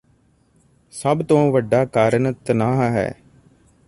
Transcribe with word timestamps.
ਸਭ 0.93 1.21
ਤੋਂ 1.23 1.51
ਵੱਡਾ 1.51 1.83
ਕਾਰਨ 1.85 2.33
ਤਣਾਅ 2.45 2.89
ਹੈ 2.91 3.13